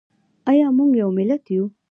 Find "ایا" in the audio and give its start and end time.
0.49-0.67